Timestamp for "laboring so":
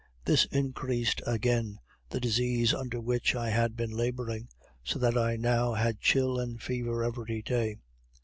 3.91-4.97